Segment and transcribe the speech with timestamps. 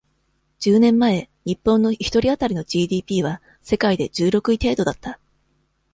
[0.57, 5.19] 十年前、日本の一人当たりの ＧＤＰ は、世界で、十六位程度だった。